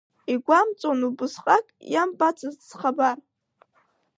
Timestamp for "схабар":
2.69-3.17